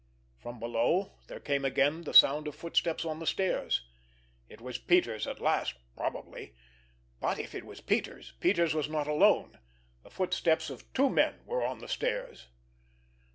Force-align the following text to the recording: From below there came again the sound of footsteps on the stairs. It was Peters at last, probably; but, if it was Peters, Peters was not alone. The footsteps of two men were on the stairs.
From 0.39 0.59
below 0.59 1.11
there 1.27 1.39
came 1.39 1.63
again 1.63 2.05
the 2.05 2.13
sound 2.15 2.47
of 2.47 2.55
footsteps 2.55 3.05
on 3.05 3.19
the 3.19 3.27
stairs. 3.27 3.85
It 4.49 4.59
was 4.59 4.79
Peters 4.79 5.27
at 5.27 5.39
last, 5.39 5.75
probably; 5.95 6.55
but, 7.19 7.37
if 7.37 7.53
it 7.53 7.65
was 7.67 7.81
Peters, 7.81 8.33
Peters 8.39 8.73
was 8.73 8.89
not 8.89 9.05
alone. 9.05 9.59
The 10.01 10.09
footsteps 10.09 10.71
of 10.71 10.91
two 10.93 11.11
men 11.11 11.45
were 11.45 11.63
on 11.63 11.81
the 11.81 11.87
stairs. 11.87 12.47